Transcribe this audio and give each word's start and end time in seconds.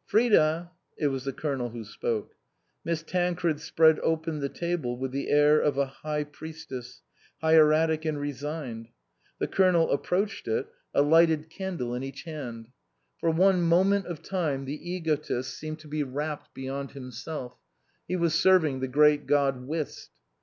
"Frida!" 0.12 0.70
It 0.98 1.06
was 1.06 1.24
the 1.24 1.32
Colonel 1.32 1.70
who 1.70 1.82
spoke. 1.82 2.34
Miss 2.84 3.02
Tancred 3.02 3.58
spread 3.58 3.98
open 4.00 4.40
the 4.40 4.50
table 4.50 4.98
with 4.98 5.12
the 5.12 5.30
air 5.30 5.58
of 5.60 5.78
a 5.78 5.86
high 5.86 6.24
priestess, 6.24 7.00
hieratic 7.40 8.04
and 8.04 8.20
resigned. 8.20 8.88
The 9.38 9.48
Colonel 9.48 9.90
approached 9.90 10.46
it, 10.46 10.66
a 10.92 11.00
lighted 11.00 11.48
candle 11.48 11.88
26 11.88 11.88
INLAND 11.88 12.02
in 12.02 12.06
each 12.06 12.22
hand. 12.24 12.68
For 13.18 13.30
one 13.30 13.62
moment 13.62 14.04
of 14.08 14.22
time 14.22 14.66
the 14.66 14.90
egotist 14.90 15.54
seemed 15.54 15.78
to 15.78 15.88
be 15.88 16.02
rapt 16.02 16.52
beyond 16.52 16.90
himself; 16.90 17.56
he 18.06 18.14
was 18.16 18.34
serving 18.34 18.80
the 18.80 18.88
great 18.88 19.26
god 19.26 19.62
Whist. 19.66 20.10